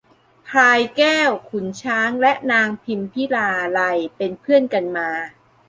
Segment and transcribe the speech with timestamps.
[0.47, 5.09] พลายแก้ว ขุนช้าง และนางพิมพิลาไลยเป็นเพื่อนกันมา